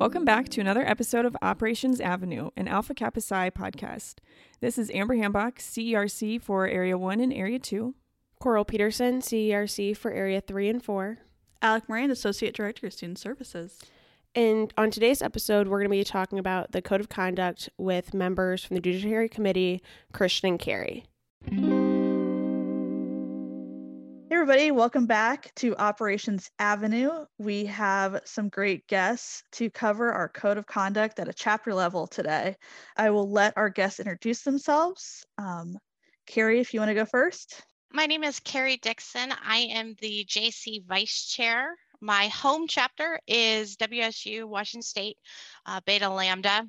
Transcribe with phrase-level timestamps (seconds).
[0.00, 4.14] Welcome back to another episode of Operations Avenue, an Alpha Kappa Psi podcast.
[4.62, 7.94] This is Amber Hambach, CERC for Area 1 and Area 2.
[8.40, 11.18] Coral Peterson, CERC for Area 3 and 4.
[11.60, 13.78] Alec Moran, Associate Director of Student Services.
[14.34, 18.14] And on today's episode, we're going to be talking about the Code of Conduct with
[18.14, 19.82] members from the Judiciary Committee,
[20.14, 21.04] Christian and Carrie.
[24.40, 27.26] Everybody, welcome back to Operations Avenue.
[27.36, 32.06] We have some great guests to cover our code of conduct at a chapter level
[32.06, 32.56] today.
[32.96, 35.26] I will let our guests introduce themselves.
[35.36, 35.76] Um,
[36.26, 37.62] Carrie, if you want to go first.
[37.92, 39.30] My name is Carrie Dixon.
[39.46, 41.76] I am the JC Vice Chair.
[42.00, 45.18] My home chapter is WSU Washington State
[45.66, 46.66] uh, Beta Lambda.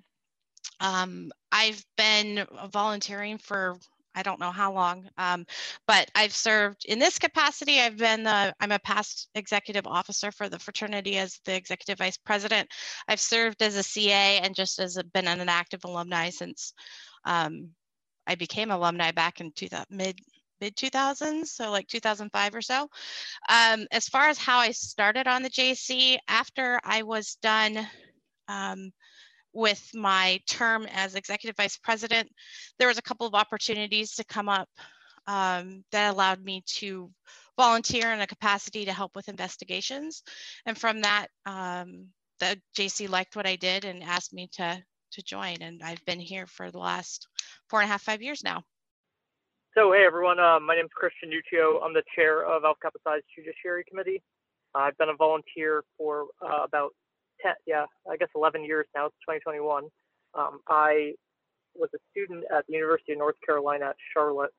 [0.82, 3.78] Um, I've been volunteering for
[4.16, 5.46] I don't know how long, um,
[5.88, 7.80] but I've served in this capacity.
[7.80, 12.18] I've been the, I'm a past executive officer for the fraternity as the executive vice
[12.18, 12.70] president.
[13.08, 16.74] I've served as a CA and just as a, been an active alumni since
[17.26, 17.70] um,
[18.28, 20.20] I became alumni back in 2000, mid
[20.60, 22.88] mid 2000s, so like 2005 or so.
[23.50, 27.88] Um, as far as how I started on the JC, after I was done
[28.48, 28.92] um,
[29.54, 32.30] with my term as executive vice president,
[32.80, 34.70] there was a couple of opportunities to come up
[35.28, 37.12] um, that allowed me to
[37.58, 40.24] volunteer in a capacity to help with investigations.
[40.66, 42.08] And from that, um,
[42.40, 45.58] the JC liked what I did and asked me to, to join.
[45.62, 47.28] And I've been here for the last
[47.70, 48.64] four and a half, five years now.
[49.78, 51.82] So, hey everyone, uh, my name is Christian Nuccio.
[51.82, 54.22] I'm the chair of Kappa Psi's Judiciary Committee.
[54.76, 56.92] I've been a volunteer for uh, about
[57.44, 59.08] 10, yeah, I guess 11 years now.
[59.08, 59.86] It's 2021.
[60.34, 61.14] Um, I
[61.76, 64.54] was a student at the University of North Carolina at Charlotte,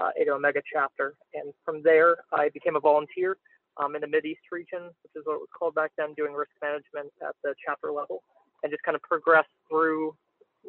[0.00, 1.14] uh, Eta Omega chapter.
[1.34, 3.36] And from there, I became a volunteer
[3.76, 6.32] um, in the Mid East region, which is what it was called back then, doing
[6.32, 8.22] risk management at the chapter level,
[8.62, 10.14] and just kind of progressed through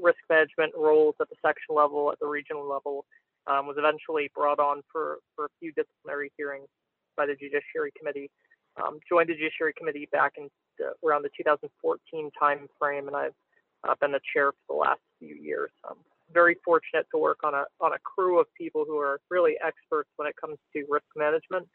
[0.01, 3.05] risk management roles at the section level, at the regional level.
[3.47, 6.67] Um, was eventually brought on for, for a few disciplinary hearings
[7.15, 8.31] by the Judiciary Committee.
[8.77, 10.49] Um, joined the Judiciary Committee back in
[10.83, 13.33] uh, around the 2014 time frame, and I've
[13.87, 15.71] uh, been the chair for the last few years.
[15.89, 15.97] I'm
[16.33, 20.09] very fortunate to work on a on a crew of people who are really experts
[20.17, 21.67] when it comes to risk management.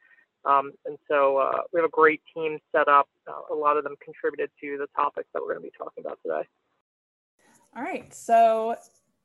[0.44, 3.08] Um, and so uh, we have a great team set up.
[3.28, 6.04] Uh, a lot of them contributed to the topics that we're going to be talking
[6.04, 6.48] about today.
[7.76, 8.12] All right.
[8.14, 8.76] So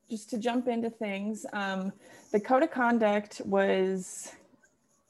[0.09, 1.93] just to jump into things, um,
[2.31, 4.33] the code of conduct was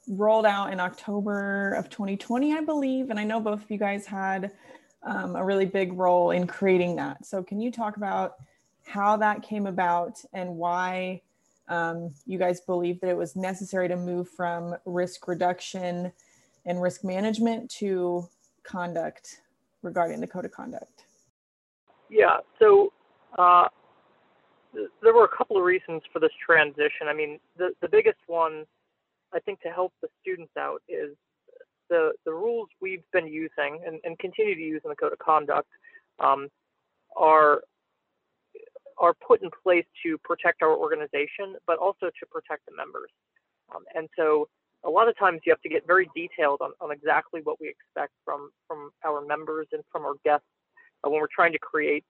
[0.08, 3.10] rolled out in October of 2020, I believe.
[3.10, 4.52] And I know both of you guys had
[5.02, 7.24] um, a really big role in creating that.
[7.24, 8.34] So, can you talk about
[8.84, 11.22] how that came about and why
[11.68, 16.12] um, you guys believe that it was necessary to move from risk reduction
[16.64, 18.28] and risk management to
[18.62, 19.40] conduct
[19.82, 21.04] regarding the code of conduct?
[22.10, 22.38] Yeah.
[22.58, 22.92] So,
[23.38, 23.68] uh,
[25.02, 27.08] there were a couple of reasons for this transition.
[27.08, 28.66] I mean, the, the biggest one
[29.34, 31.16] I think to help the students out is
[31.88, 35.18] the the rules we've been using and, and continue to use in the code of
[35.18, 35.68] conduct
[36.18, 36.48] um,
[37.16, 37.62] are
[38.98, 43.10] are put in place to protect our organization, but also to protect the members.
[43.74, 44.48] Um, and so
[44.84, 47.68] a lot of times you have to get very detailed on, on exactly what we
[47.68, 50.46] expect from from our members and from our guests
[51.04, 52.04] uh, when we're trying to create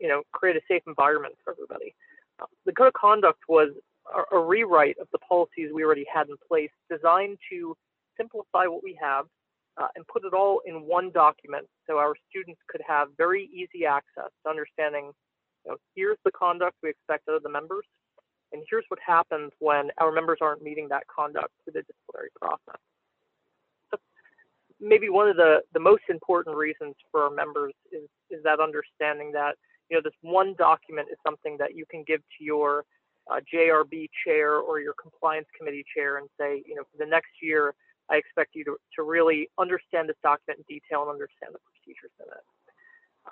[0.00, 1.94] you know create a safe environment for everybody.
[2.40, 3.70] Uh, the code of conduct was
[4.32, 7.76] a, rewrite of the policies we already had in place designed to
[8.16, 9.26] simplify what we have
[9.76, 13.86] uh, and put it all in one document so our students could have very easy
[13.86, 15.12] access to understanding
[15.64, 17.84] you know, here's the conduct we expect of the members
[18.54, 22.80] and here's what happens when our members aren't meeting that conduct through the disciplinary process.
[24.80, 29.32] Maybe one of the, the most important reasons for our members is, is that understanding
[29.32, 29.56] that
[29.90, 32.84] you know this one document is something that you can give to your
[33.30, 37.32] uh, JRB chair or your compliance committee chair and say, you know, for the next
[37.42, 37.74] year,
[38.10, 42.12] I expect you to, to really understand this document in detail and understand the procedures
[42.20, 42.44] in it.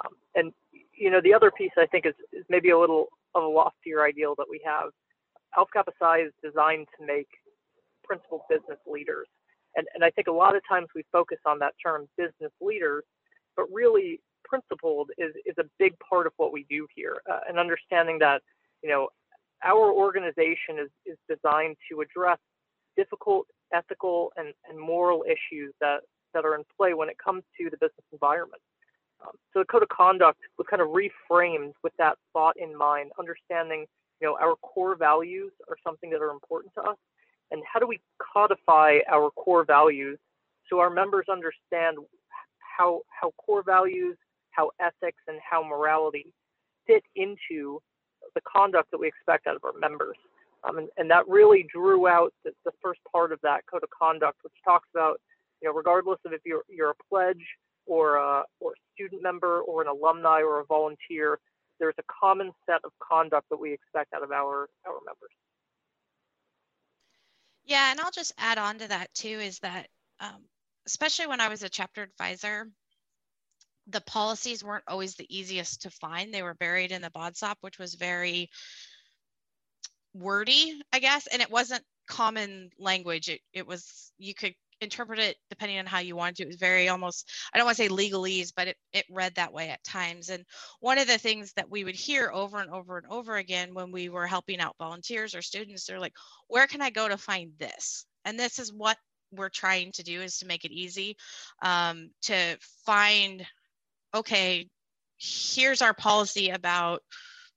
[0.00, 0.52] Um, and,
[0.96, 4.04] you know, the other piece I think is, is maybe a little of a loftier
[4.04, 4.90] ideal that we have.
[5.56, 7.28] Alpha Kappa Psi is designed to make
[8.02, 9.28] principled business leaders.
[9.76, 13.04] And, and I think a lot of times we focus on that term business leaders,
[13.56, 17.22] but really principled is, is a big part of what we do here.
[17.30, 18.42] Uh, and understanding that,
[18.82, 19.08] you know,
[19.64, 22.38] our organization is, is designed to address
[22.96, 26.00] difficult ethical and, and moral issues that,
[26.34, 28.60] that are in play when it comes to the business environment.
[29.22, 33.12] Um, so the code of conduct was kind of reframed with that thought in mind,
[33.18, 33.86] understanding
[34.20, 36.96] you know our core values are something that are important to us,
[37.50, 38.00] and how do we
[38.32, 40.18] codify our core values
[40.68, 41.98] so our members understand
[42.76, 44.16] how how core values
[44.50, 46.26] how ethics and how morality
[46.86, 47.80] fit into
[48.34, 50.16] the conduct that we expect out of our members.
[50.64, 53.90] Um, and, and, that really drew out the, the, first part of that code of
[53.90, 55.20] conduct, which talks about,
[55.60, 57.44] you know, regardless of if you're, you're a pledge
[57.86, 61.40] or a, or a student member or an alumni or a volunteer,
[61.80, 65.32] there's a common set of conduct that we expect out of our, our members.
[67.64, 69.88] Yeah, and I'll just add on to that too is that,
[70.20, 70.44] um,
[70.86, 72.68] especially when I was a chapter advisor,
[73.88, 76.32] the policies weren't always the easiest to find.
[76.32, 78.48] They were buried in the BODSOP, which was very
[80.14, 83.28] wordy, I guess, and it wasn't common language.
[83.28, 86.42] It, it was, you could interpret it depending on how you wanted to.
[86.42, 89.52] It was very almost, I don't want to say legalese, but it, it read that
[89.52, 90.28] way at times.
[90.28, 90.44] And
[90.80, 93.92] one of the things that we would hear over and over and over again when
[93.92, 96.14] we were helping out volunteers or students, they're like,
[96.48, 98.06] where can I go to find this?
[98.24, 98.96] And this is what
[99.30, 101.16] we're trying to do is to make it easy
[101.62, 103.46] um, to find,
[104.14, 104.68] okay,
[105.18, 107.02] here's our policy about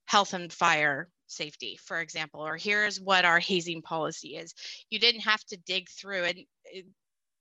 [0.06, 4.54] health and fire safety, for example, or here's what our hazing policy is.
[4.90, 6.40] You didn't have to dig through and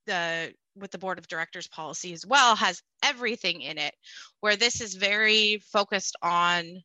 [0.07, 3.95] the with the board of directors policy as well has everything in it
[4.41, 6.83] where this is very focused on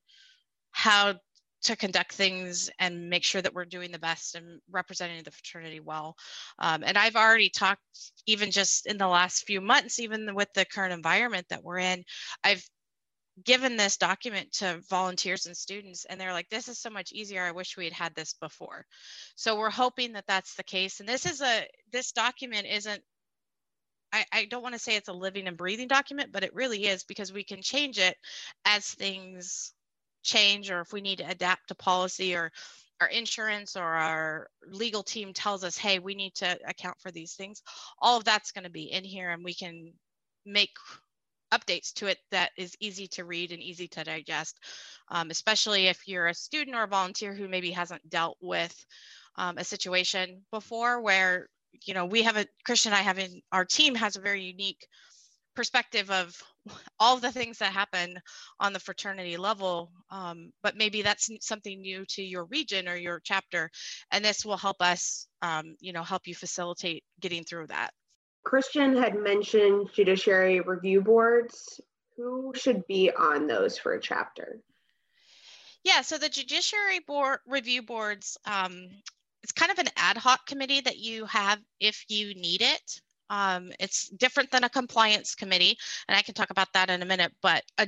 [0.72, 1.16] how
[1.62, 5.80] to conduct things and make sure that we're doing the best and representing the fraternity
[5.80, 6.16] well.
[6.60, 7.82] Um, and I've already talked,
[8.26, 12.04] even just in the last few months, even with the current environment that we're in,
[12.44, 12.64] I've
[13.46, 17.44] given this document to volunteers and students and they're like this is so much easier
[17.44, 18.86] i wish we had had this before
[19.36, 23.02] so we're hoping that that's the case and this is a this document isn't
[24.12, 26.86] I, I don't want to say it's a living and breathing document but it really
[26.86, 28.18] is because we can change it
[28.66, 29.74] as things
[30.24, 32.52] change or if we need to adapt to policy or
[33.02, 37.34] our insurance or our legal team tells us hey we need to account for these
[37.34, 37.62] things
[38.02, 39.94] all of that's going to be in here and we can
[40.46, 40.72] make
[41.54, 44.60] updates to it that is easy to read and easy to digest,
[45.10, 48.74] um, especially if you're a student or a volunteer who maybe hasn't dealt with
[49.38, 51.48] um, a situation before where,
[51.86, 54.44] you know, we have a, Christian and I have in our team has a very
[54.44, 54.88] unique
[55.56, 56.42] perspective of
[57.00, 58.20] all the things that happen
[58.60, 63.22] on the fraternity level, um, but maybe that's something new to your region or your
[63.24, 63.70] chapter,
[64.12, 67.92] and this will help us, um, you know, help you facilitate getting through that.
[68.44, 71.80] Christian had mentioned judiciary review boards.
[72.18, 74.60] Who should be on those for a chapter?
[75.84, 78.90] Yeah, so the judiciary board review boards, um,
[79.44, 83.02] it's kind of an ad hoc committee that you have if you need it.
[83.30, 85.78] Um, it's different than a compliance committee,
[86.08, 87.88] and I can talk about that in a minute, but a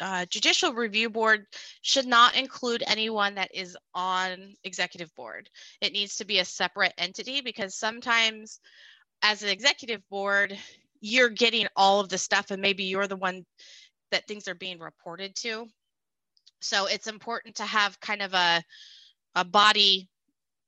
[0.00, 1.46] uh, judicial review board
[1.82, 5.48] should not include anyone that is on executive board.
[5.80, 8.60] It needs to be a separate entity because sometimes
[9.22, 10.58] as an executive board,
[11.00, 13.44] you're getting all of the stuff and maybe you're the one
[14.10, 15.66] that things are being reported to.
[16.60, 18.62] So it's important to have kind of a,
[19.34, 20.08] a body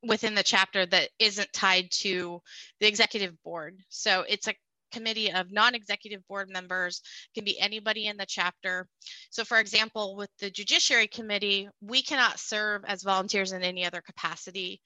[0.06, 2.40] within the chapter that isn't tied to
[2.80, 3.76] the executive board.
[3.88, 4.54] So it's a
[4.92, 7.02] committee of non-executive board members
[7.34, 8.86] can be anybody in the chapter
[9.28, 14.00] so for example with the judiciary committee we cannot serve as volunteers in any other
[14.00, 14.80] capacity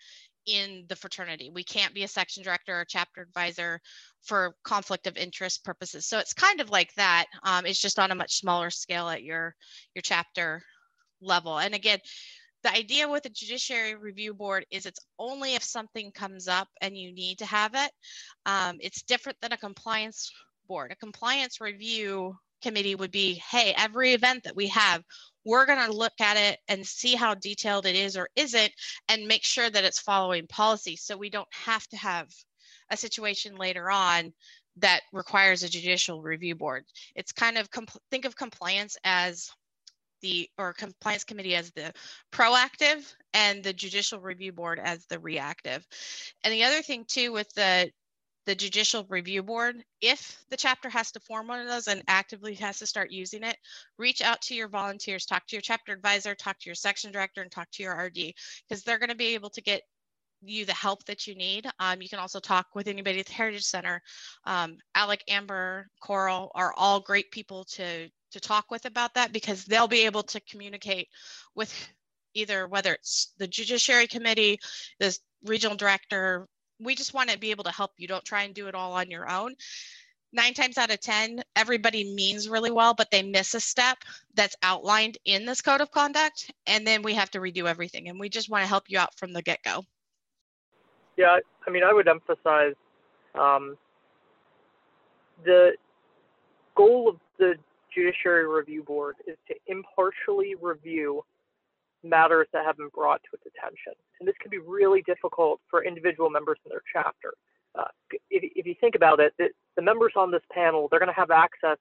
[0.49, 1.50] in the fraternity.
[1.55, 3.81] We can't be a section director or chapter advisor
[4.23, 6.07] for conflict of interest purposes.
[6.07, 7.26] So it's kind of like that.
[7.43, 9.54] Um, it's just on a much smaller scale at your
[9.95, 10.62] your chapter
[11.21, 11.59] level.
[11.59, 11.99] And again,
[12.62, 16.97] the idea with the judiciary review board is it's only if something comes up and
[16.97, 17.91] you need to have it.
[18.47, 20.33] Um, it's different than a compliance
[20.67, 20.93] board.
[20.93, 25.03] A compliance review committee would be, hey, every event that we have,
[25.45, 28.73] we're going to look at it and see how detailed it is or isn't
[29.09, 32.29] and make sure that it's following policy so we don't have to have
[32.91, 34.33] a situation later on
[34.77, 36.85] that requires a judicial review board.
[37.15, 37.69] It's kind of
[38.11, 39.50] think of compliance as
[40.21, 41.93] the or compliance committee as the
[42.33, 45.87] proactive and the judicial review board as the reactive.
[46.45, 47.91] And the other thing too with the
[48.49, 52.55] the judicial review board if the chapter has to form one of those and actively
[52.55, 53.59] has to start using it
[53.99, 57.43] reach out to your volunteers talk to your chapter advisor talk to your section director
[57.43, 58.15] and talk to your rd
[58.67, 59.83] because they're going to be able to get
[60.41, 63.35] you the help that you need um, you can also talk with anybody at the
[63.35, 64.01] heritage center
[64.47, 69.64] um, alec amber coral are all great people to to talk with about that because
[69.64, 71.08] they'll be able to communicate
[71.54, 71.73] with
[72.35, 74.58] either whether it's the judiciary committee
[75.00, 76.47] the regional director
[76.80, 78.08] we just want to be able to help you.
[78.08, 79.54] Don't try and do it all on your own.
[80.32, 83.97] Nine times out of 10, everybody means really well, but they miss a step
[84.35, 86.50] that's outlined in this code of conduct.
[86.66, 88.08] And then we have to redo everything.
[88.08, 89.82] And we just want to help you out from the get go.
[91.16, 92.75] Yeah, I mean, I would emphasize
[93.35, 93.76] um,
[95.44, 95.73] the
[96.76, 97.54] goal of the
[97.99, 101.23] Judiciary Review Board is to impartially review
[102.05, 103.93] matters that have been brought to its attention.
[104.21, 107.35] And this can be really difficult for individual members in their chapter.
[107.76, 107.90] Uh,
[108.31, 111.21] if, if, you think about it, the, the members on this panel, they're going to
[111.21, 111.76] have access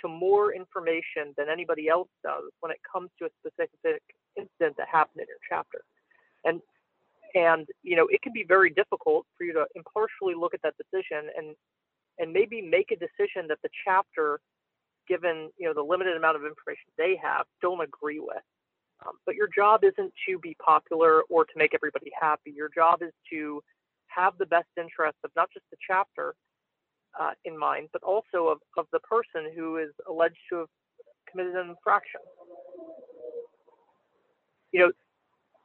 [0.00, 4.00] to more information than anybody else does when it comes to a specific
[4.36, 5.82] incident that happened in your chapter.
[6.44, 6.60] And
[7.34, 10.74] and you know it can be very difficult for you to impartially look at that
[10.78, 11.54] decision and
[12.18, 14.40] and maybe make a decision that the chapter
[15.08, 18.42] given you know the limited amount of information they have don't agree with.
[19.06, 22.50] Um, but your job isn't to be popular or to make everybody happy.
[22.50, 23.62] Your job is to
[24.08, 26.34] have the best interest of not just the chapter
[27.18, 30.68] uh, in mind but also of, of the person who is alleged to have
[31.30, 32.20] committed an infraction.
[34.72, 34.92] You know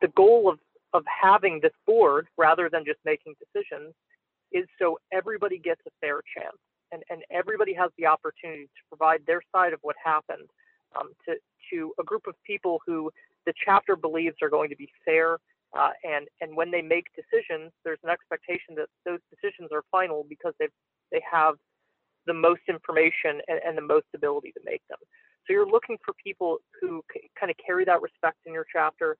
[0.02, 0.60] the goal of
[0.94, 3.94] of having this board rather than just making decisions
[4.52, 6.58] is so everybody gets a fair chance
[6.94, 10.48] and, and everybody has the opportunity to provide their side of what happened
[10.96, 11.36] um, to,
[11.72, 13.12] to a group of people who
[13.46, 15.38] the chapter believes are going to be fair.
[15.78, 20.24] Uh, and, and when they make decisions, there's an expectation that those decisions are final
[20.30, 20.68] because they
[21.12, 21.56] they have
[22.26, 24.98] the most information and, and the most ability to make them.
[25.46, 29.18] So you're looking for people who c- kind of carry that respect in your chapter,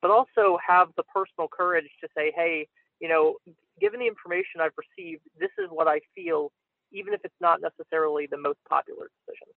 [0.00, 2.68] but also have the personal courage to say, hey,
[3.00, 3.36] you know,
[3.80, 6.52] given the information I've received, this is what I feel,
[6.92, 9.48] even if it's not necessarily the most popular decision.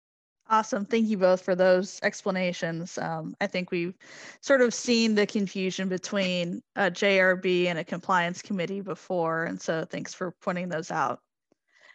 [0.48, 0.84] Awesome.
[0.84, 2.98] Thank you both for those explanations.
[2.98, 3.94] Um, I think we've
[4.40, 9.44] sort of seen the confusion between a JRB and a compliance committee before.
[9.44, 11.18] And so thanks for pointing those out.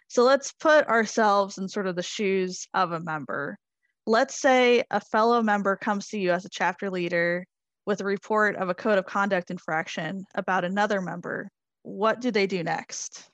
[0.09, 3.57] So let's put ourselves in sort of the shoes of a member.
[4.05, 7.45] Let's say a fellow member comes to you as a chapter leader
[7.85, 11.49] with a report of a code of conduct infraction about another member,
[11.83, 13.30] what do they do next?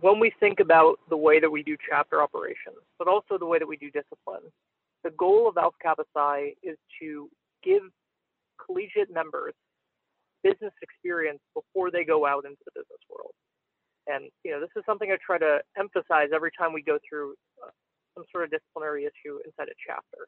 [0.00, 3.58] When we think about the way that we do chapter operations, but also the way
[3.58, 4.46] that we do discipline,
[5.02, 7.28] the goal of Alpha Kappa Psi is to
[7.64, 7.82] give
[8.64, 9.54] collegiate members
[10.42, 13.32] business experience before they go out into the business world.
[14.06, 17.34] And you know, this is something I try to emphasize every time we go through
[17.62, 17.70] uh,
[18.14, 20.26] some sort of disciplinary issue inside a chapter.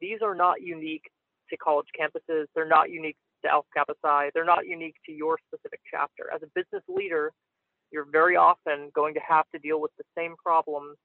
[0.00, 1.10] These are not unique
[1.50, 2.46] to college campuses.
[2.54, 4.30] They're not unique to Alpha Kappa Psi.
[4.34, 6.30] They're not unique to your specific chapter.
[6.34, 7.32] As a business leader,
[7.92, 10.96] you're very often going to have to deal with the same problems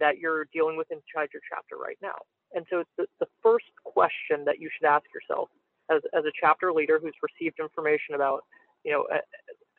[0.00, 2.16] that you're dealing with inside your chapter right now.
[2.54, 5.48] And so the, the first question that you should ask yourself
[5.90, 8.40] as, as a chapter leader who's received information about,
[8.84, 9.18] you know, a,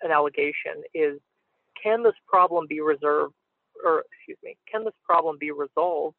[0.05, 1.19] an allegation is,
[1.81, 3.33] can this problem be reserved,
[3.83, 6.15] or excuse me, can this problem be resolved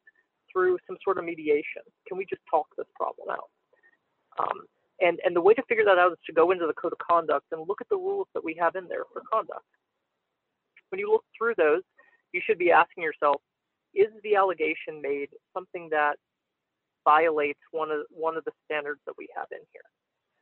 [0.51, 1.81] through some sort of mediation?
[2.07, 3.49] Can we just talk this problem out?
[4.39, 4.61] Um,
[4.99, 6.99] and, and the way to figure that out is to go into the code of
[6.99, 9.65] conduct and look at the rules that we have in there for conduct.
[10.89, 11.81] When you look through those,
[12.33, 13.41] you should be asking yourself,
[13.93, 16.15] is the allegation made something that
[17.03, 19.87] violates one of one of the standards that we have in here?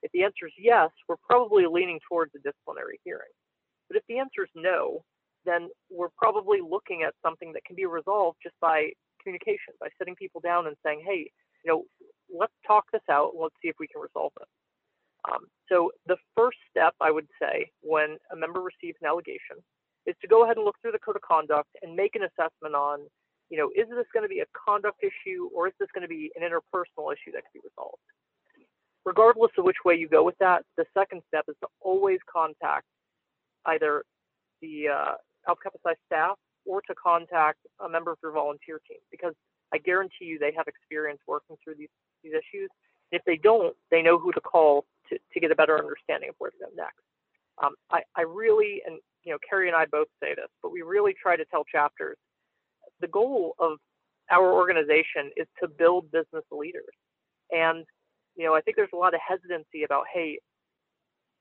[0.03, 3.33] If the answer is yes, we're probably leaning towards a disciplinary hearing.
[3.87, 5.03] But if the answer is no,
[5.45, 8.89] then we're probably looking at something that can be resolved just by
[9.21, 11.29] communication by sitting people down and saying, hey,
[11.63, 11.83] you know,
[12.33, 13.33] let's talk this out.
[13.39, 14.47] Let's see if we can resolve it.
[15.31, 19.57] Um, so the first step I would say when a member receives an allegation
[20.05, 22.75] is to go ahead and look through the code of conduct and make an assessment
[22.75, 22.99] on,
[23.49, 26.07] you know, is this going to be a conduct issue or is this going to
[26.07, 28.05] be an interpersonal issue that can be resolved?
[29.05, 32.85] Regardless of which way you go with that, the second step is to always contact
[33.65, 34.03] either
[34.61, 35.13] the uh,
[35.47, 39.33] Alpha Kappa Psi staff or to contact a member of your volunteer team because
[39.73, 41.89] I guarantee you they have experience working through these,
[42.25, 42.69] these issues.
[43.11, 46.35] If they don't, they know who to call to, to get a better understanding of
[46.39, 46.99] where to go next.
[47.63, 50.81] Um, I, I really, and you know, Carrie and I both say this, but we
[50.81, 52.17] really try to tell chapters
[52.99, 53.77] the goal of
[54.31, 56.83] our organization is to build business leaders.
[57.51, 57.85] And,
[58.35, 60.39] you know, I think there's a lot of hesitancy about, hey,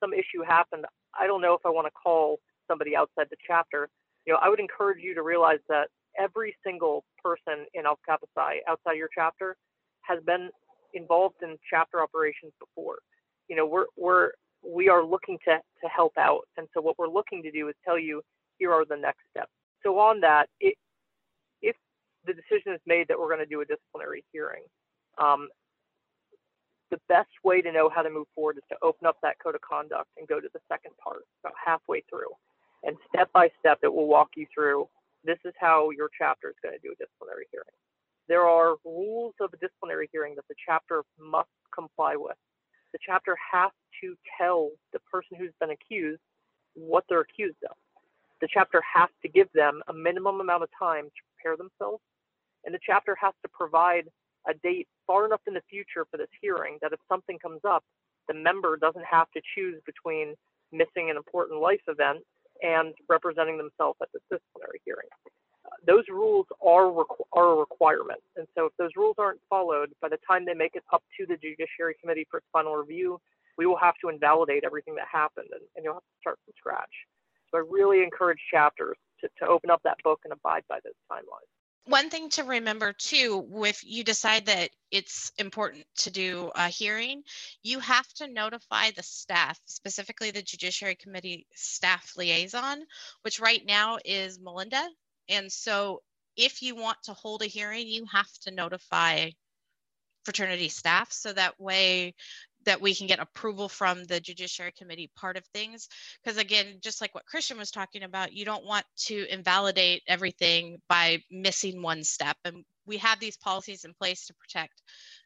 [0.01, 0.85] some issue happened.
[1.19, 3.89] I don't know if I want to call somebody outside the chapter
[4.27, 5.89] you know, I would encourage you to realize that
[6.19, 9.57] every single person in Alpha Kappa Psi outside your chapter
[10.03, 10.51] has been
[10.95, 12.99] involved in chapter operations before.
[13.49, 14.31] You know, we're we're
[14.63, 17.75] we are looking to to help out, and so what we're looking to do is
[17.85, 18.23] tell you
[18.59, 19.51] here are the next steps.
[19.83, 20.77] So on that, it,
[21.61, 21.77] if
[22.27, 24.63] the decision is made that we're going to do a disciplinary hearing,
[25.19, 25.49] um,
[26.91, 29.55] the best way to know how to move forward is to open up that code
[29.55, 32.31] of conduct and go to the second part about halfway through.
[32.85, 34.89] And step by step, it will walk you through
[35.25, 37.75] this is how your chapter is going to do a disciplinary hearing.
[38.29, 42.37] There are rules of a disciplinary hearing that the chapter must comply with.
[42.93, 43.71] The chapter has
[44.03, 46.23] to tell the person who's been accused
[46.75, 47.77] what they're accused of.
[48.41, 51.99] The chapter has to give them a minimum amount of time to prepare themselves
[52.67, 54.07] And the chapter has to provide
[54.49, 57.85] a date far enough in the future for this hearing that if something comes up,
[58.29, 60.35] the member doesn't have to choose between
[60.73, 62.21] missing an important life event
[62.63, 65.09] and representing themselves at the disciplinary hearing.
[65.87, 68.21] Those rules are, requ- are a requirement.
[68.37, 71.27] And so if those rules aren't followed, by the time they make it up to
[71.27, 73.21] the Judiciary Committee for its final review,
[73.57, 76.55] we will have to invalidate everything that happened and, and you'll have to start from
[76.57, 76.95] scratch.
[77.51, 80.95] So I really encourage chapters to, to open up that book and abide by those
[81.11, 81.51] timelines
[81.87, 87.23] one thing to remember too if you decide that it's important to do a hearing
[87.63, 92.83] you have to notify the staff specifically the judiciary committee staff liaison
[93.23, 94.89] which right now is melinda
[95.29, 96.03] and so
[96.37, 99.31] if you want to hold a hearing you have to notify
[100.25, 102.15] fraternity staff so that way
[102.65, 105.89] that we can get approval from the judiciary committee part of things.
[106.23, 110.81] Because again just like what christian was talking about you don't want to invalidate everything
[110.89, 112.37] by missing one step.
[112.45, 114.83] And we have these policies in place to protect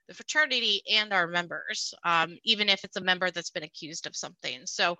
[0.08, 4.16] the fraternity and our members um, even if it's a member that's been accused of
[4.16, 4.62] something.
[4.64, 4.96] So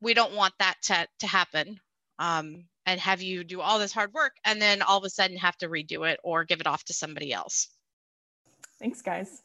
[0.00, 1.78] we don't want that to, to happen
[2.18, 5.36] um, and have you do all this hard work and then all of a sudden
[5.36, 7.68] have to redo it or give it off to somebody else
[8.78, 9.42] thanks guys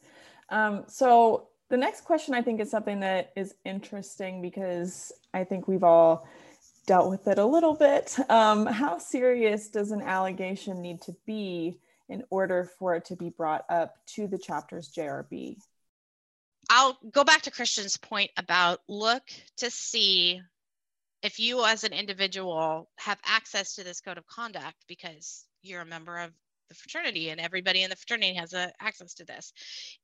[0.50, 5.68] um, so the next question I think is something that is interesting because I think
[5.68, 6.26] we've all
[6.86, 8.16] dealt with it a little bit.
[8.30, 11.78] Um, how serious does an allegation need to be
[12.08, 15.58] in order for it to be brought up to the chapter's JRB?
[16.70, 19.22] I'll go back to Christian's point about look
[19.58, 20.40] to see
[21.22, 25.86] if you as an individual have access to this code of conduct because you're a
[25.86, 26.30] member of
[26.68, 29.52] the fraternity and everybody in the fraternity has a, access to this.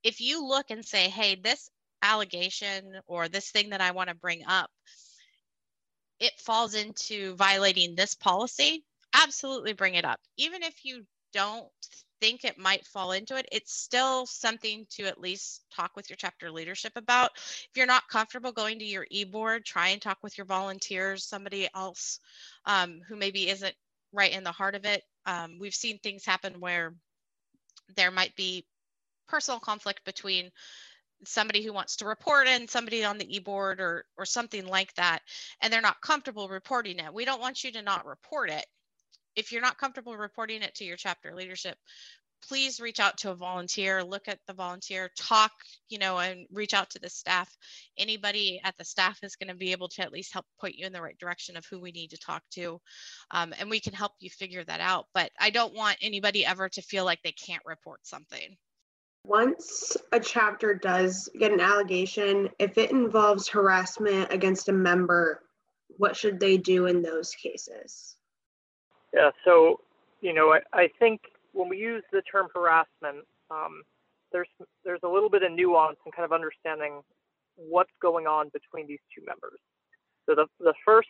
[0.02, 1.71] If you look and say, hey, this
[2.02, 4.71] allegation or this thing that I want to bring up,
[6.21, 10.20] it falls into violating this policy, absolutely bring it up.
[10.37, 11.68] Even if you don't
[12.25, 16.17] think it might fall into it, it's still something to at least talk with your
[16.17, 17.33] chapter leadership about.
[17.37, 21.69] If you're not comfortable going to your e-board, try and talk with your volunteers, somebody
[21.75, 22.21] else
[22.65, 23.75] um, who maybe isn't
[24.11, 25.03] right in the heart of it.
[25.27, 26.95] Um, we've seen things happen where
[27.95, 28.65] there might be
[29.29, 30.51] personal conflict between
[31.27, 35.21] somebody who wants to report and somebody on the e-board or or something like that
[35.61, 38.67] and they're not comfortable reporting it we don't want you to not report it
[39.37, 41.77] if you're not comfortable reporting it to your chapter leadership
[42.49, 45.53] please reach out to a volunteer, look at the volunteer, talk,
[45.88, 47.55] you know, and reach out to the staff.
[47.99, 50.87] Anybody at the staff is going to be able to at least help point you
[50.87, 52.81] in the right direction of who we need to talk to.
[53.31, 55.07] Um, and we can help you figure that out.
[55.14, 58.57] But I don't want anybody ever to feel like they can't report something.
[59.27, 65.40] Once a chapter does get an allegation, if it involves harassment against a member,
[65.97, 68.16] what should they do in those cases?
[69.14, 69.81] Yeah, so,
[70.20, 71.20] you know, I, I think
[71.53, 73.83] when we use the term harassment, um,
[74.33, 74.48] there's
[74.85, 77.00] there's a little bit of nuance and kind of understanding
[77.57, 79.61] what's going on between these two members.
[80.27, 81.09] So the the first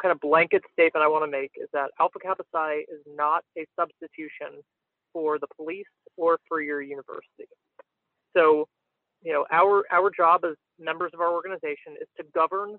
[0.00, 3.44] kind of blanket statement I want to make is that Alpha Kappa Psi is not
[3.58, 4.62] a substitution
[5.12, 7.44] for the police or for your university.
[8.34, 8.66] So,
[9.22, 12.78] you know, our our job as members of our organization is to govern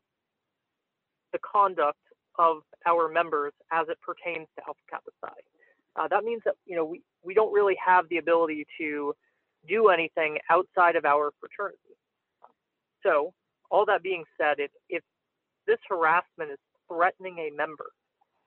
[1.32, 2.00] the conduct
[2.38, 5.34] of our members as it pertains to Alpha Kappa Psi
[5.96, 9.14] uh, that means that you know we, we don't really have the ability to
[9.68, 11.78] do anything outside of our fraternity.
[13.04, 13.34] So
[13.70, 15.04] all that being said, if, if
[15.68, 17.86] this harassment is threatening a member,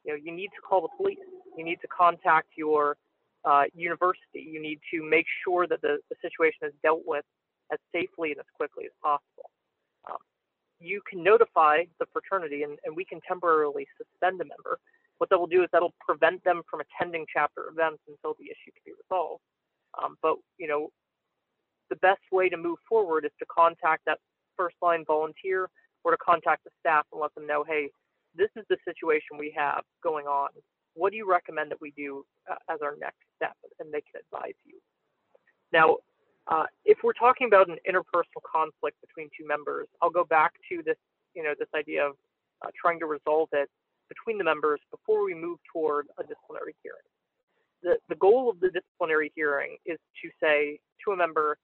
[0.04, 1.18] you know you need to call the police.
[1.56, 2.96] You need to contact your
[3.44, 4.40] uh, university.
[4.40, 7.24] You need to make sure that the, the situation is dealt with
[7.72, 9.50] as safely and as quickly as possible.
[10.78, 14.78] You can notify the fraternity and, and we can temporarily suspend a member
[15.18, 18.72] what that will do is that'll prevent them from attending chapter events until the issue
[18.72, 19.42] can be resolved.
[20.02, 20.88] Um, but you know,
[21.88, 24.18] the best way to move forward is to contact that
[24.56, 25.68] first line volunteer
[26.04, 27.88] or to contact the staff and let them know, hey,
[28.34, 30.50] this is the situation we have going on.
[30.94, 33.56] What do you recommend that we do uh, as our next step?
[33.80, 34.74] And they can advise you.
[35.72, 35.96] Now,
[36.48, 40.82] uh, if we're talking about an interpersonal conflict between two members, I'll go back to
[40.84, 40.96] this,
[41.34, 42.12] you know, this idea of
[42.64, 43.68] uh, trying to resolve it
[44.08, 47.06] between the members before we move toward a disciplinary hearing.
[47.82, 51.58] The, the goal of the disciplinary hearing is to say to a member,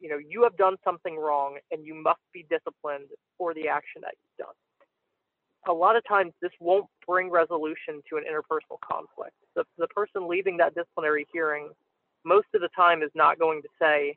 [0.00, 4.02] you know, you have done something wrong and you must be disciplined for the action
[4.02, 4.54] that you've done.
[5.68, 9.34] A lot of times this won't bring resolution to an interpersonal conflict.
[9.54, 11.70] The, the person leaving that disciplinary hearing
[12.24, 14.16] most of the time is not going to say,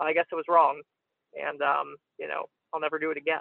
[0.00, 0.82] I guess I was wrong
[1.34, 3.40] and, um, you know, I'll never do it again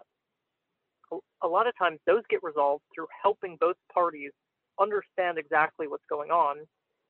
[1.43, 4.31] a lot of times those get resolved through helping both parties
[4.79, 6.57] understand exactly what's going on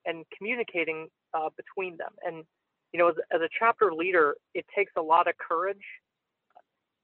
[0.05, 2.11] and communicating uh, between them.
[2.25, 2.43] And
[2.93, 5.83] you know, as, as a chapter leader, it takes a lot of courage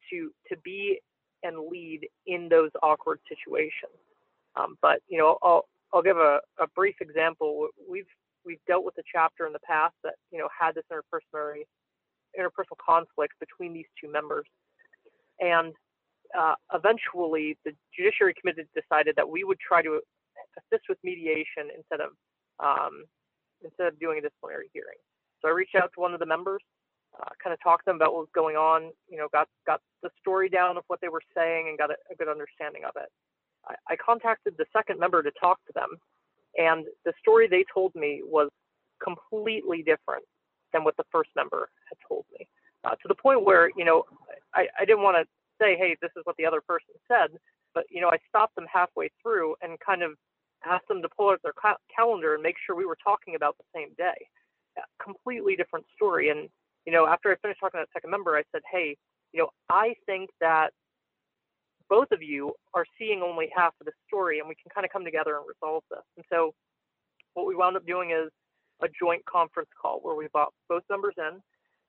[0.09, 0.99] to to be
[1.43, 3.99] and lead in those awkward situations.
[4.55, 7.67] Um, but you know, I'll I'll give a, a brief example.
[7.89, 8.07] We've
[8.45, 11.63] we've dealt with a chapter in the past that you know had this interpersonal
[12.39, 14.45] interpersonal conflict between these two members,
[15.39, 15.73] and
[16.37, 20.01] uh, eventually the Judiciary Committee decided that we would try to
[20.57, 22.11] assist with mediation instead of
[22.59, 23.05] um,
[23.63, 24.97] instead of doing a disciplinary hearing.
[25.41, 26.61] So I reached out to one of the members,
[27.19, 29.81] uh, kind of talked to them about what was going on, you know, got got
[30.01, 32.91] the story down of what they were saying and got a, a good understanding of
[32.97, 33.09] it.
[33.67, 35.89] I, I contacted the second member to talk to them,
[36.57, 38.49] and the story they told me was
[39.03, 40.23] completely different
[40.71, 42.47] than what the first member had told me.
[42.83, 44.03] Uh, to the point where, you know,
[44.53, 45.25] I, I didn't want to
[45.61, 47.37] say, hey, this is what the other person said,
[47.73, 50.11] but, you know, I stopped them halfway through and kind of
[50.65, 53.57] asked them to pull out their ca- calendar and make sure we were talking about
[53.57, 54.27] the same day.
[55.01, 56.29] Completely different story.
[56.29, 56.49] And,
[56.85, 58.97] you know, after I finished talking to that second member, I said, hey,
[59.31, 60.71] you know, I think that
[61.93, 64.91] both of you are seeing only half of the story and we can kind of
[64.91, 66.01] come together and resolve this.
[66.17, 66.55] And so
[67.35, 68.31] what we wound up doing is
[68.81, 71.37] a joint conference call where we brought both members in.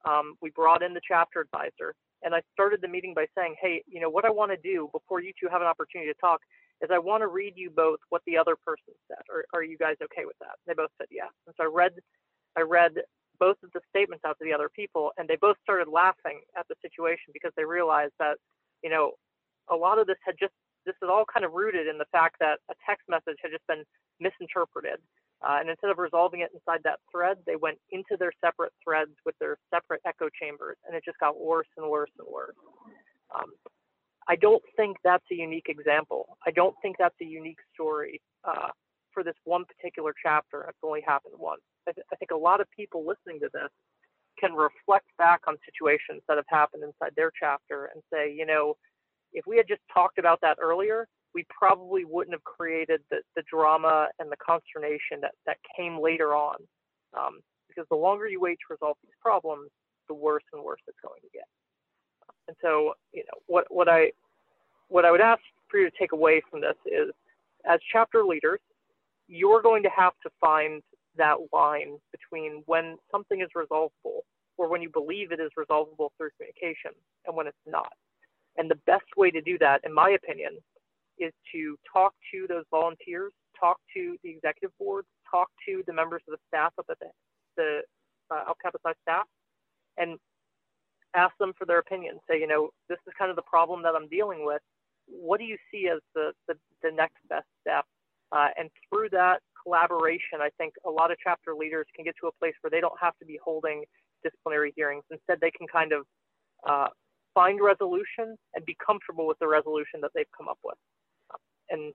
[0.04, 3.82] Um, we brought in the chapter advisor and I started the meeting by saying, hey,
[3.86, 6.40] you know, what I want to do before you two have an opportunity to talk
[6.82, 9.24] is I want to read you both what the other person said.
[9.32, 10.60] Are, are you guys okay with that?
[10.66, 11.32] they both said yes.
[11.46, 11.92] And so I read,
[12.58, 12.92] I read
[13.40, 16.68] both of the statements out to the other people and they both started laughing at
[16.68, 18.36] the situation because they realized that,
[18.82, 19.12] you know,
[19.70, 20.52] a lot of this had just
[20.86, 23.66] this is all kind of rooted in the fact that a text message had just
[23.66, 23.84] been
[24.20, 25.00] misinterpreted.
[25.40, 29.12] Uh, and instead of resolving it inside that thread, they went into their separate threads
[29.26, 32.56] with their separate echo chambers, and it just got worse and worse and worse.
[33.34, 33.52] Um,
[34.28, 36.38] I don't think that's a unique example.
[36.46, 38.68] I don't think that's a unique story uh,
[39.12, 40.64] for this one particular chapter.
[40.68, 41.60] It's only happened once.
[41.86, 43.68] I, th- I think a lot of people listening to this
[44.38, 48.74] can reflect back on situations that have happened inside their chapter and say, you know,
[49.34, 53.42] if we had just talked about that earlier, we probably wouldn't have created the, the
[53.50, 56.56] drama and the consternation that, that came later on.
[57.16, 59.68] Um, because the longer you wait to resolve these problems,
[60.08, 61.46] the worse and worse it's going to get.
[62.46, 64.12] And so, you know, what, what I
[64.88, 67.10] what I would ask for you to take away from this is
[67.68, 68.60] as chapter leaders,
[69.28, 70.82] you're going to have to find
[71.16, 74.24] that line between when something is resolvable
[74.56, 76.90] or when you believe it is resolvable through communication
[77.26, 77.92] and when it's not.
[78.56, 80.58] And the best way to do that, in my opinion,
[81.18, 86.22] is to talk to those volunteers, talk to the executive board, talk to the members
[86.28, 87.06] of the staff up at the,
[87.56, 87.80] the
[88.30, 89.26] uh, Alcapa staff,
[89.96, 90.18] and
[91.14, 92.18] ask them for their opinion.
[92.28, 94.62] Say, you know, this is kind of the problem that I'm dealing with.
[95.06, 97.84] What do you see as the, the, the next best step?
[98.32, 102.28] Uh, and through that collaboration, I think a lot of chapter leaders can get to
[102.28, 103.84] a place where they don't have to be holding
[104.22, 105.04] disciplinary hearings.
[105.10, 106.06] Instead, they can kind of
[106.68, 106.88] uh,
[107.34, 110.78] find resolution and be comfortable with the resolution that they've come up with.
[111.70, 111.92] And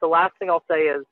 [0.00, 1.04] the last thing I'll say is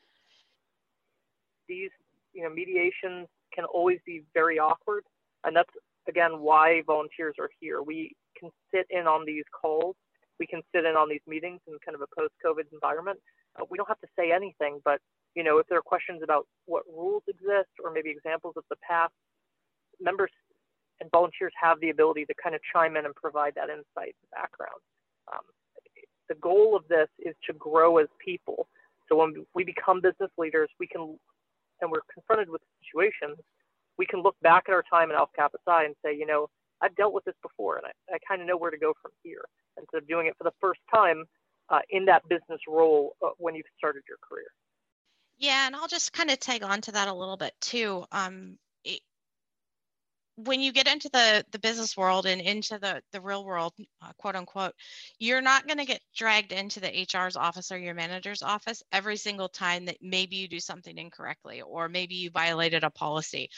[1.69, 1.91] these,
[2.33, 5.05] you know, mediations can always be very awkward.
[5.45, 5.71] And that's,
[6.09, 7.83] again, why volunteers are here.
[7.83, 9.97] We can sit in on these calls.
[10.39, 13.19] We can sit in on these meetings in kind of a post-COVID environment.
[13.59, 15.01] Uh, we don't have to say anything, but
[15.35, 18.77] you know, if there are questions about what rules exist or maybe examples of the
[18.77, 19.13] past,
[20.01, 20.31] members
[21.01, 24.31] and volunteers have the ability to kind of chime in and provide that insight and
[24.31, 24.81] background.
[25.33, 25.45] Um,
[26.29, 28.69] the goal of this is to grow as people.
[29.09, 31.19] So when we become business leaders, we can,
[31.81, 33.39] and we're confronted with situations,
[33.99, 36.49] we can look back at our time at Alpha Kappa Psi and say, you know,
[36.81, 39.11] I've dealt with this before, and I, I kind of know where to go from
[39.23, 39.43] here.
[39.77, 41.25] Instead of doing it for the first time
[41.69, 44.47] uh, in that business role uh, when you've started your career.
[45.39, 48.05] Yeah, and I'll just kind of tag on to that a little bit too.
[48.13, 48.59] Um,
[50.45, 53.73] when you get into the the business world and into the the real world
[54.03, 54.73] uh, quote unquote
[55.19, 59.17] you're not going to get dragged into the hr's office or your manager's office every
[59.17, 63.51] single time that maybe you do something incorrectly or maybe you violated a policy.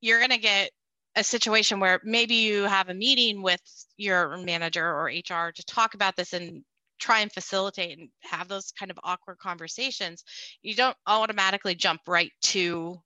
[0.00, 0.70] You're going to get
[1.16, 3.60] a situation where maybe you have a meeting with
[3.96, 6.62] your manager or hr to talk about this and
[6.98, 10.22] try and facilitate and have those kind of awkward conversations.
[10.62, 13.00] You don't automatically jump right to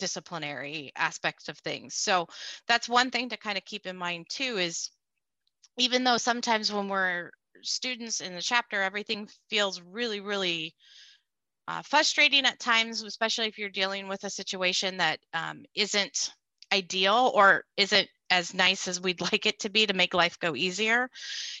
[0.00, 1.94] disciplinary aspects of things.
[1.94, 2.26] So
[2.66, 4.90] that's one thing to kind of keep in mind too is
[5.78, 7.30] even though sometimes when we're
[7.62, 10.74] students in the chapter, everything feels really, really
[11.68, 16.32] uh, frustrating at times, especially if you're dealing with a situation that um, not
[16.72, 20.56] ideal or isn't as nice as we'd like it to be to make life go
[20.56, 21.08] easier.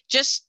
[0.08, 0.46] Just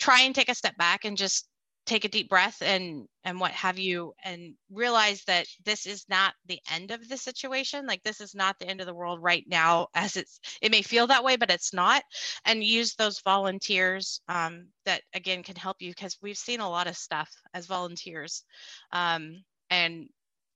[0.00, 1.46] try and take a step back and just
[1.86, 6.34] take a deep breath and and what have you and realize that this is not
[6.46, 7.86] the end of the situation.
[7.86, 10.82] Like this is not the end of the world right now as it's it may
[10.82, 12.02] feel that way but it's not.
[12.44, 16.86] And use those volunteers um, that again can help you because we've seen a lot
[16.86, 18.44] of stuff as volunteers.
[18.92, 20.08] Um, and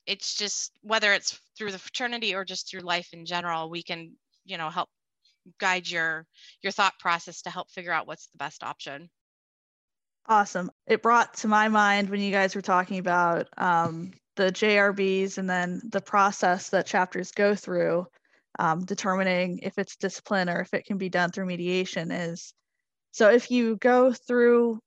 [0.07, 4.13] it's just whether it's through the fraternity or just through life in general we can
[4.45, 4.89] you know help
[5.59, 6.27] guide your
[6.63, 9.09] your thought process to help figure out what's the best option
[10.29, 10.71] Awesome.
[10.87, 15.49] It brought to my mind when you guys were talking about um, the JRBs and
[15.49, 18.07] then the process that chapters go through,
[18.59, 22.53] um, determining if it's discipline or if it can be done through mediation is
[23.13, 24.81] so if you go through,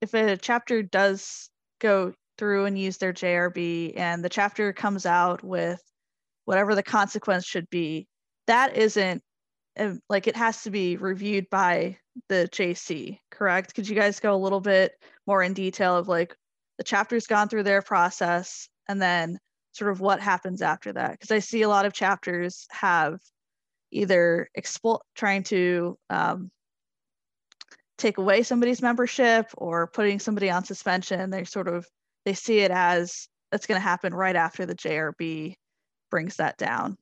[0.00, 5.44] if a chapter does go through and use their JRB and the chapter comes out
[5.44, 5.80] with
[6.46, 8.08] whatever the consequence should be,
[8.46, 9.22] that isn't
[10.08, 13.74] like it has to be reviewed by the JC, correct?
[13.74, 14.92] Could you guys go a little bit
[15.26, 16.34] more in detail of like
[16.78, 19.38] the chapter's gone through their process and then
[19.72, 21.12] sort of what happens after that?
[21.12, 23.18] Because I see a lot of chapters have
[23.90, 24.48] either
[25.14, 26.50] trying to um,
[27.98, 31.30] take away somebody's membership or putting somebody on suspension.
[31.30, 31.86] They sort of
[32.24, 35.54] they see it as that's going to happen right after the JRB
[36.10, 36.96] brings that down.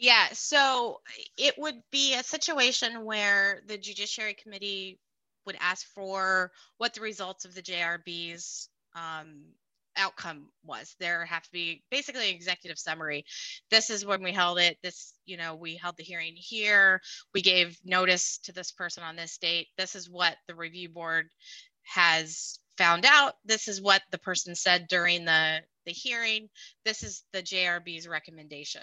[0.00, 1.02] Yeah, so
[1.36, 4.98] it would be a situation where the Judiciary Committee
[5.44, 9.42] would ask for what the results of the JRB's um,
[9.98, 10.96] outcome was.
[11.00, 13.26] There have to be basically an executive summary.
[13.70, 14.78] This is when we held it.
[14.82, 17.02] This, you know, we held the hearing here.
[17.34, 19.68] We gave notice to this person on this date.
[19.76, 21.26] This is what the review board
[21.82, 23.34] has found out.
[23.44, 26.48] This is what the person said during the, the hearing.
[26.86, 28.80] This is the JRB's recommendation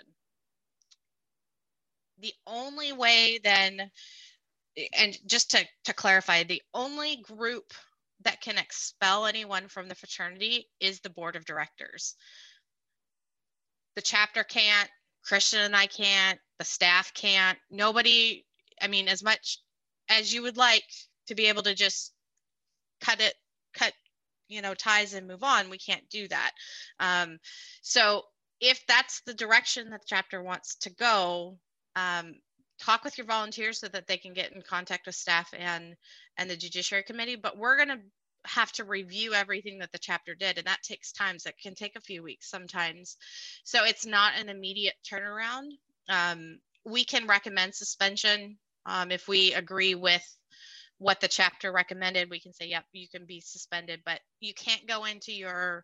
[2.19, 3.91] the only way then
[4.97, 7.73] and just to, to clarify the only group
[8.23, 12.15] that can expel anyone from the fraternity is the board of directors.
[13.95, 14.89] The chapter can't
[15.27, 17.57] christian and i can't the staff can't.
[17.69, 18.45] Nobody
[18.81, 19.59] i mean as much
[20.09, 20.85] as you would like
[21.27, 22.13] to be able to just
[23.01, 23.33] cut it
[23.73, 23.93] cut
[24.47, 26.51] you know ties and move on we can't do that.
[26.99, 27.37] Um,
[27.81, 28.23] so
[28.59, 31.57] if that's the direction that the chapter wants to go
[31.97, 32.35] um,
[32.79, 35.95] talk with your volunteers so that they can get in contact with staff and
[36.37, 37.99] and the judiciary committee but we're going to
[38.47, 41.75] have to review everything that the chapter did and that takes time so it can
[41.75, 43.17] take a few weeks sometimes.
[43.63, 45.71] So it's not an immediate turnaround.
[46.09, 50.23] Um, we can recommend suspension um, if we agree with
[50.97, 52.29] what the chapter recommended.
[52.29, 55.83] We can say yep you can be suspended but you can't go into your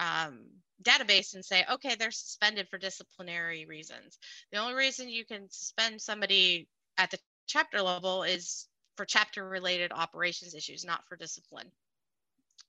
[0.00, 0.40] um,
[0.82, 4.18] database and say, okay, they're suspended for disciplinary reasons.
[4.50, 9.92] The only reason you can suspend somebody at the chapter level is for chapter related
[9.92, 11.70] operations issues, not for discipline.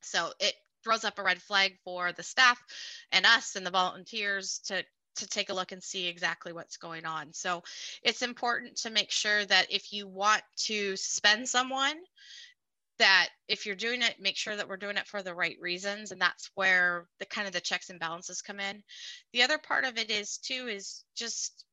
[0.02, 2.62] So it throws up a red flag for the staff
[3.12, 4.84] and us and the volunteers to
[5.18, 7.34] to take a look and see exactly what's going on.
[7.34, 7.64] So
[8.02, 11.98] it's important to make sure that if you want to suspend someone,
[13.02, 16.12] that if you're doing it make sure that we're doing it for the right reasons
[16.12, 18.84] and that's where the kind of the checks and balances come in.
[19.34, 21.66] The other part of it is too is just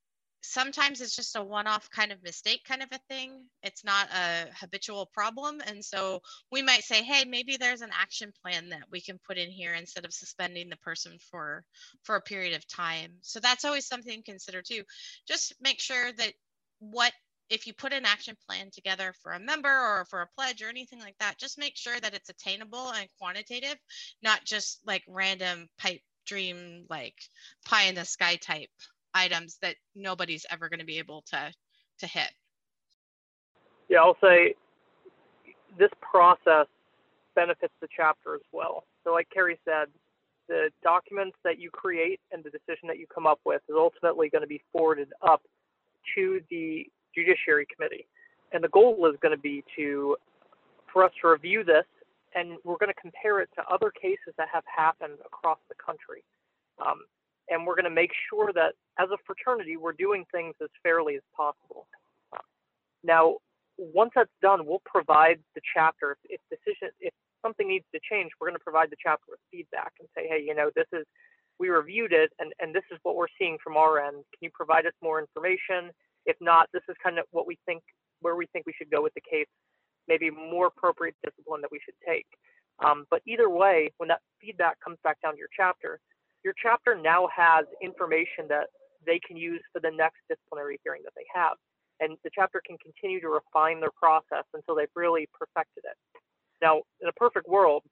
[0.42, 3.44] sometimes it's just a one-off kind of mistake kind of a thing.
[3.62, 8.32] It's not a habitual problem and so we might say hey maybe there's an action
[8.42, 11.62] plan that we can put in here instead of suspending the person for
[12.04, 13.12] for a period of time.
[13.20, 14.82] So that's always something to consider too.
[15.26, 16.32] Just make sure that
[16.78, 17.12] what
[17.50, 20.68] if you put an action plan together for a member or for a pledge or
[20.68, 23.76] anything like that, just make sure that it's attainable and quantitative,
[24.22, 27.14] not just like random pipe dream, like
[27.64, 28.68] pie in the sky type
[29.14, 31.52] items that nobody's ever going to be able to
[31.98, 32.30] to hit.
[33.88, 34.54] Yeah, I'll say
[35.78, 36.66] this process
[37.34, 38.84] benefits the chapter as well.
[39.04, 39.88] So, like Carrie said,
[40.48, 44.28] the documents that you create and the decision that you come up with is ultimately
[44.28, 45.42] going to be forwarded up
[46.14, 48.06] to the Judiciary Committee.
[48.52, 50.16] And the goal is going to be to
[50.92, 51.84] for us to review this
[52.34, 56.24] and we're going to compare it to other cases that have happened across the country.
[56.84, 57.04] Um,
[57.48, 61.16] and we're going to make sure that as a fraternity, we're doing things as fairly
[61.16, 61.86] as possible.
[63.02, 63.36] Now,
[63.78, 66.16] once that's done, we'll provide the chapter.
[66.28, 69.92] If decision, if something needs to change, we're going to provide the chapter with feedback
[70.00, 71.06] and say, hey, you know, this is,
[71.58, 74.16] we reviewed it and, and this is what we're seeing from our end.
[74.16, 75.90] Can you provide us more information?
[76.28, 77.82] If not, this is kind of what we think,
[78.20, 79.48] where we think we should go with the case,
[80.06, 82.26] maybe more appropriate discipline that we should take.
[82.84, 85.98] Um, but either way, when that feedback comes back down to your chapter,
[86.44, 88.68] your chapter now has information that
[89.06, 91.56] they can use for the next disciplinary hearing that they have.
[92.00, 95.96] And the chapter can continue to refine their process until they've really perfected it.
[96.60, 97.82] Now, in a perfect world,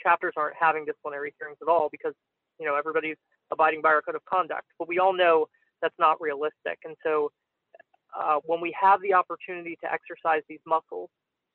[0.00, 2.14] chapters aren't having disciplinary hearings at all because
[2.58, 3.16] you know everybody's
[3.52, 4.66] abiding by our code of conduct.
[4.78, 5.46] But we all know
[5.82, 7.30] that's not realistic, and so
[8.18, 11.10] uh, when we have the opportunity to exercise these muscles,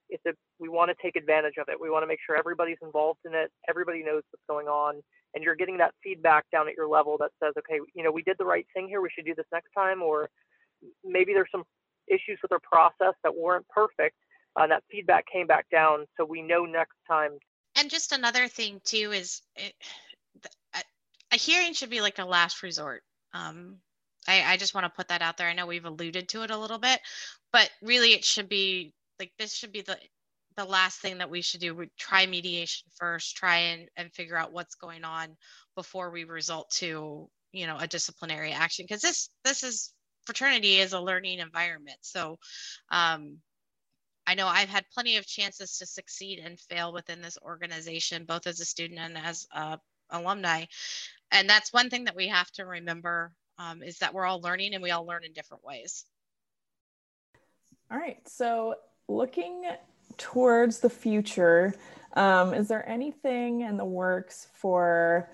[0.10, 1.80] it's a, we want to take advantage of it.
[1.80, 5.02] We want to make sure everybody's involved in it, everybody knows what's going on,
[5.34, 8.24] and you're getting that feedback down at your level that says, okay, you know, we
[8.24, 9.02] did the right thing here.
[9.02, 10.30] We should do this next time, or
[11.04, 11.64] maybe there's some
[12.08, 14.16] issues with our process that weren't perfect.
[14.56, 17.38] Uh, that feedback came back down, so we know next time.
[17.76, 19.74] And just another thing too is it,
[21.32, 23.04] a hearing should be like a last resort.
[23.34, 23.76] Um,
[24.30, 25.48] I, I just want to put that out there.
[25.48, 27.00] I know we've alluded to it a little bit,
[27.52, 29.98] but really it should be like this should be the
[30.56, 31.74] the last thing that we should do.
[31.74, 35.38] We try mediation first, try and, and figure out what's going on
[35.76, 38.86] before we result to, you know, a disciplinary action.
[38.88, 39.94] Because this this is
[40.26, 41.98] fraternity is a learning environment.
[42.02, 42.38] So
[42.92, 43.38] um,
[44.28, 48.46] I know I've had plenty of chances to succeed and fail within this organization, both
[48.46, 49.80] as a student and as a
[50.12, 50.66] alumni.
[51.32, 54.74] And that's one thing that we have to remember um, is that we're all learning
[54.74, 56.06] and we all learn in different ways.
[57.92, 58.18] All right.
[58.28, 58.76] So
[59.08, 59.64] looking
[60.18, 61.76] towards the future,
[62.14, 65.30] um, is there anything in the works for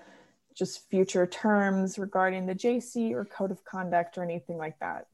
[0.54, 5.06] just future terms regarding the JC or code of conduct or anything like that?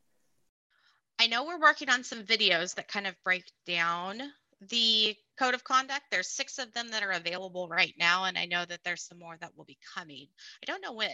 [1.18, 4.22] I know we're working on some videos that kind of break down
[4.70, 6.03] the code of conduct.
[6.11, 9.18] There's six of them that are available right now, and I know that there's some
[9.18, 10.29] more that will be coming.
[10.62, 11.11] I don't know when,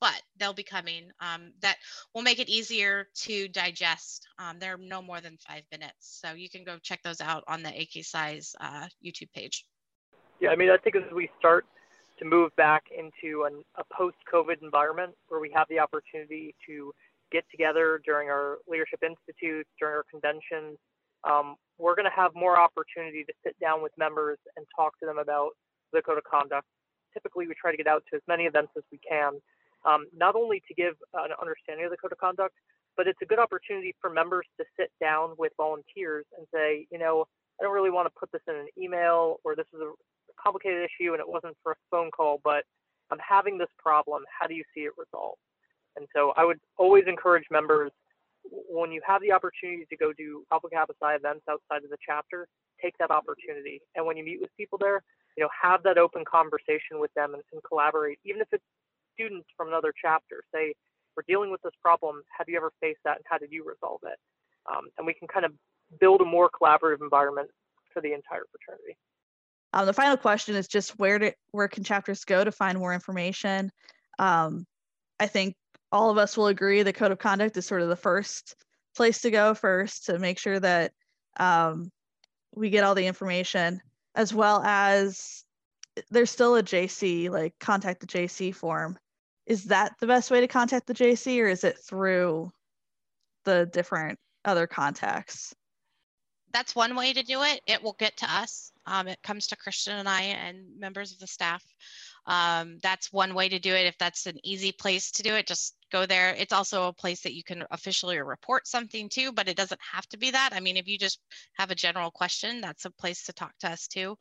[0.00, 1.10] but they'll be coming.
[1.20, 1.76] Um, that
[2.14, 4.26] will make it easier to digest.
[4.38, 7.62] Um, they're no more than five minutes, so you can go check those out on
[7.62, 9.64] the AKPsi uh, YouTube page.
[10.40, 11.66] Yeah, I mean, I think as we start
[12.18, 16.92] to move back into an, a post-COVID environment where we have the opportunity to
[17.32, 20.78] get together during our leadership institutes, during our conventions,
[21.24, 25.06] um, we're going to have more opportunity to sit down with members and talk to
[25.06, 25.50] them about
[25.92, 26.66] the code of conduct.
[27.12, 29.40] Typically, we try to get out to as many events as we can,
[29.86, 32.54] um, not only to give an understanding of the code of conduct,
[32.96, 36.98] but it's a good opportunity for members to sit down with volunteers and say, you
[36.98, 37.26] know,
[37.60, 39.92] I don't really want to put this in an email or this is a
[40.42, 42.64] complicated issue and it wasn't for a phone call, but
[43.10, 44.24] I'm having this problem.
[44.28, 45.40] How do you see it resolved?
[45.96, 47.92] And so I would always encourage members
[48.68, 51.96] when you have the opportunity to go do Alpha Kappa Psi events outside of the
[52.04, 52.46] chapter,
[52.82, 53.80] take that opportunity.
[53.94, 55.02] And when you meet with people there,
[55.36, 58.64] you know, have that open conversation with them and, and collaborate, even if it's
[59.16, 60.42] students from another chapter.
[60.52, 60.74] Say,
[61.16, 62.22] we're dealing with this problem.
[62.36, 64.18] Have you ever faced that, and how did you resolve it?
[64.70, 65.52] Um, and we can kind of
[65.98, 67.48] build a more collaborative environment
[67.92, 68.96] for the entire fraternity.
[69.72, 73.70] Um, the final question is just where where can chapters go to find more information?
[74.18, 74.66] Um,
[75.18, 75.54] I think
[75.92, 78.54] all of us will agree the code of conduct is sort of the first
[78.94, 80.92] place to go first to make sure that
[81.38, 81.90] um,
[82.54, 83.80] we get all the information
[84.14, 85.44] as well as
[86.10, 88.98] there's still a JC, like contact the JC form.
[89.46, 92.52] Is that the best way to contact the JC or is it through
[93.44, 95.54] the different other contacts?
[96.52, 97.60] That's one way to do it.
[97.66, 98.72] It will get to us.
[98.86, 101.62] Um, it comes to Christian and I and members of the staff.
[102.26, 103.86] Um, that's one way to do it.
[103.86, 106.34] If that's an easy place to do it, just go there.
[106.34, 110.06] It's also a place that you can officially report something to, but it doesn't have
[110.08, 110.50] to be that.
[110.52, 111.20] I mean, if you just
[111.54, 114.16] have a general question, that's a place to talk to us too.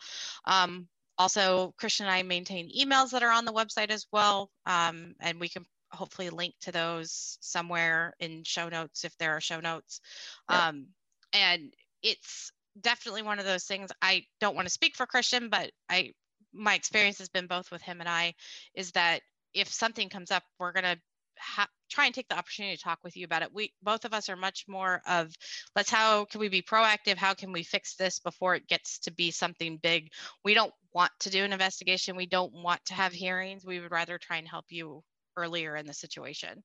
[0.45, 5.15] Um, also, Christian and I maintain emails that are on the website as well, um,
[5.19, 9.59] and we can hopefully link to those somewhere in show notes if there are show
[9.59, 10.01] notes.
[10.49, 10.87] Um,
[11.33, 11.73] and
[12.03, 13.91] it's definitely one of those things.
[14.01, 16.13] I don't want to speak for Christian, but I
[16.53, 18.33] my experience has been both with him and I
[18.73, 19.21] is that
[19.53, 20.99] if something comes up, we're going to
[21.39, 23.53] ha- try and take the opportunity to talk with you about it.
[23.53, 25.33] We both of us are much more of
[25.75, 27.17] let's how can we be proactive?
[27.17, 30.09] How can we fix this before it gets to be something big?
[30.43, 32.15] We don't want to do an investigation.
[32.15, 33.65] We don't want to have hearings.
[33.65, 35.03] We would rather try and help you
[35.37, 36.63] earlier in the situation.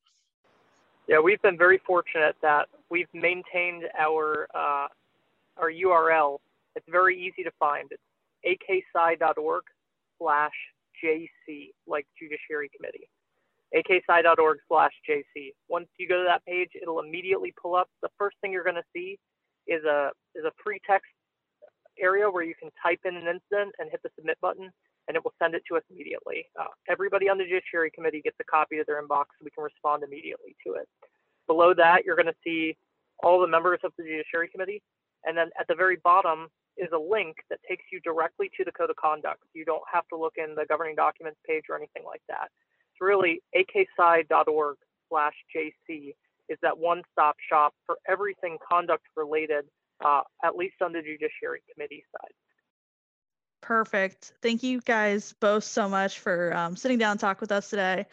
[1.09, 4.87] Yeah, we've been very fortunate that we've maintained our uh,
[5.57, 6.39] our URL.
[6.77, 7.91] It's very easy to find.
[7.91, 8.63] It's
[8.97, 9.65] akpsi.org
[10.19, 10.53] slash
[11.03, 13.09] JC, like Judiciary Committee
[13.75, 15.53] akpsi.org slash JC.
[15.69, 17.89] Once you go to that page, it'll immediately pull up.
[18.03, 19.19] The first thing you're going to see
[19.67, 21.11] is a, is a free text
[21.99, 24.71] area where you can type in an incident and hit the submit button,
[25.07, 26.47] and it will send it to us immediately.
[26.59, 29.63] Uh, everybody on the Judiciary Committee gets a copy to their inbox so we can
[29.65, 30.89] respond immediately to it.
[31.47, 32.77] Below that, you're going to see
[33.23, 34.83] all the members of the Judiciary Committee.
[35.25, 38.73] And then at the very bottom is a link that takes you directly to the
[38.73, 39.43] Code of Conduct.
[39.53, 42.49] You don't have to look in the governing documents page or anything like that
[43.01, 44.77] really akpsi.org
[45.09, 46.15] slash JC
[46.49, 49.65] is that one-stop shop for everything conduct related,
[50.05, 52.33] uh, at least on the Judiciary Committee side.
[53.63, 54.33] Perfect.
[54.43, 58.07] Thank you guys both so much for um, sitting down and talk with us today.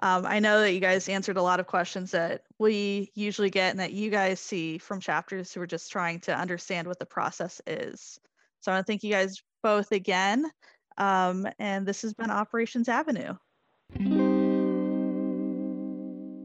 [0.00, 3.72] Um, I know that you guys answered a lot of questions that we usually get
[3.72, 7.06] and that you guys see from chapters who are just trying to understand what the
[7.06, 8.20] process is.
[8.60, 10.50] So I want to thank you guys both again.
[10.98, 13.34] Um, and this has been Operations Avenue.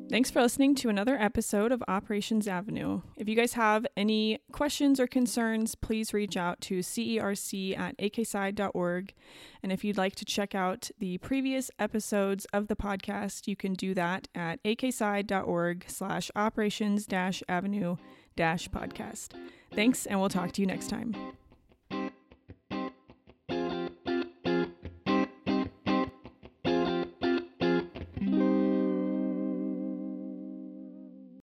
[0.10, 3.01] Thanks for listening to another episode of Operations Avenue.
[3.18, 9.14] If you guys have any questions or concerns, please reach out to cerc at akpsi.org.
[9.62, 13.74] And if you'd like to check out the previous episodes of the podcast, you can
[13.74, 17.08] do that at akpsi.org slash operations
[17.49, 17.97] avenue
[18.38, 19.30] podcast.
[19.74, 21.16] Thanks, and we'll talk to you next time.